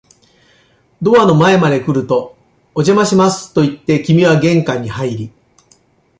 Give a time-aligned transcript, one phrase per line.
[0.99, 2.35] ドアの前まで来ると、
[2.73, 5.31] お邪魔しますと言って、君は玄関に入り、